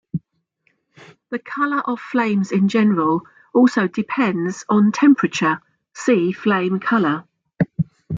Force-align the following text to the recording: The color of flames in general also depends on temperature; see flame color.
The 1.29 1.37
color 1.37 1.83
of 1.87 1.99
flames 1.99 2.51
in 2.51 2.69
general 2.69 3.21
also 3.53 3.85
depends 3.87 4.65
on 4.67 4.91
temperature; 4.91 5.61
see 5.93 6.31
flame 6.31 6.79
color. 6.79 7.25